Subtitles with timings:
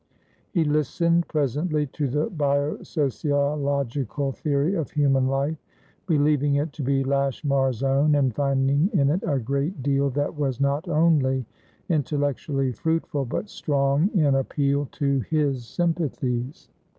[0.49, 5.61] He listened, presently, to the bio sociological theory of human life,
[6.07, 10.59] believing it to be Lashmar's own, and finding in it a great deal that was
[10.59, 11.45] not only
[11.87, 16.67] intellectually fruitful, but strong in appeal to his sympathies.